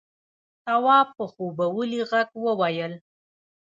[0.65, 2.93] تواب په خوبولي غږ وويل: